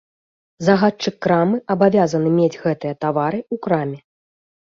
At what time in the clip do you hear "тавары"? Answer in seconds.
3.05-3.39